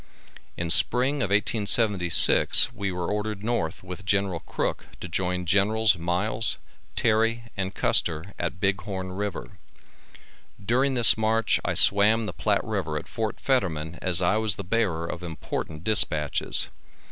In 0.57 0.71
spring 0.71 1.17
of 1.17 1.29
1876, 1.29 2.73
we 2.73 2.91
were 2.91 3.11
ordered 3.11 3.43
north 3.43 3.83
with 3.83 4.03
General 4.03 4.39
Crook 4.39 4.87
to 4.99 5.07
join 5.07 5.45
Gen'ls 5.45 5.95
Miles, 5.95 6.57
Terry 6.95 7.43
and 7.55 7.75
Custer 7.75 8.33
at 8.39 8.59
Big 8.59 8.81
Horn 8.81 9.11
river. 9.11 9.59
During 10.59 10.95
this 10.95 11.19
march 11.19 11.59
I 11.63 11.75
swam 11.75 12.25
the 12.25 12.33
Platte 12.33 12.63
river 12.63 12.97
at 12.97 13.07
Fort 13.07 13.39
Fetterman 13.39 13.99
as 14.01 14.23
I 14.23 14.37
was 14.37 14.55
the 14.55 14.63
bearer 14.63 15.05
of 15.05 15.21
important 15.21 15.83
dispatches. 15.83 16.69